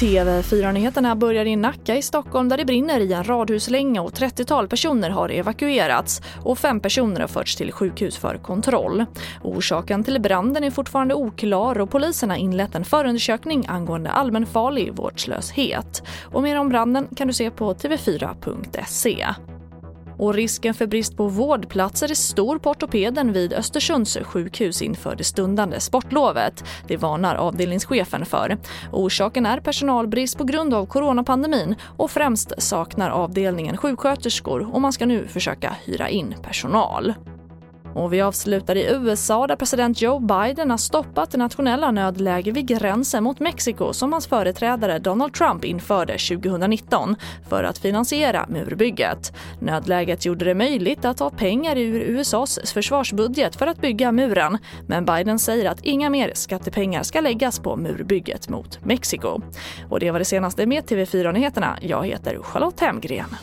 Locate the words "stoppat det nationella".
40.78-41.90